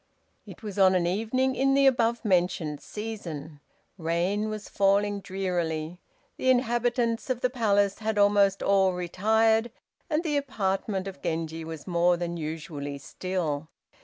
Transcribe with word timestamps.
It 0.47 0.63
was 0.63 0.79
on 0.79 0.95
an 0.95 1.05
evening 1.05 1.53
in 1.53 1.75
the 1.75 1.85
above 1.85 2.25
mentioned 2.25 2.81
season. 2.81 3.59
Rain 3.99 4.49
was 4.49 4.67
falling 4.67 5.19
drearily. 5.19 5.99
The 6.37 6.49
inhabitants 6.49 7.29
of 7.29 7.41
the 7.41 7.51
Palace 7.51 7.99
had 7.99 8.17
almost 8.17 8.63
all 8.63 8.93
retired, 8.93 9.69
and 10.09 10.23
the 10.23 10.37
apartment 10.37 11.07
of 11.07 11.21
Genji 11.21 11.63
was 11.63 11.85
more 11.85 12.17
than 12.17 12.35
usually 12.35 12.97
still. 12.97 13.67